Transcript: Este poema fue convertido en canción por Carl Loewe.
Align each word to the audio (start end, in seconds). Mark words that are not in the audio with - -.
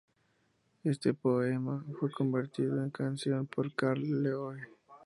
Este 0.83 1.13
poema 1.13 1.85
fue 1.99 2.09
convertido 2.09 2.81
en 2.83 2.89
canción 2.89 3.45
por 3.45 3.71
Carl 3.75 4.01
Loewe. 4.03 4.63